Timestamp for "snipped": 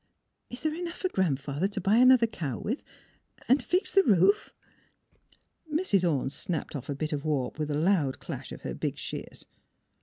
6.31-6.75